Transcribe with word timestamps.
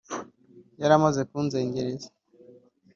yari 0.79 0.93
amaze 0.99 1.21
kunzengereza 1.29 2.07